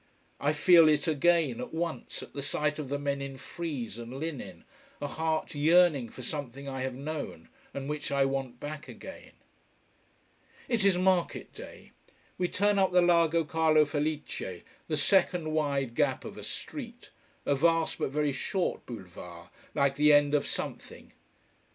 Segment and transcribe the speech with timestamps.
[0.39, 4.19] I feel it again, at once, at the sight of the men in frieze and
[4.19, 4.63] linen,
[4.99, 9.33] a heart yearning for something I have known, and which I want back again.
[10.67, 11.91] It is market day.
[12.39, 17.11] We turn up the Largo Carlo Felice, the second wide gap of a street,
[17.45, 21.13] a vast but very short boulevard, like the end of something.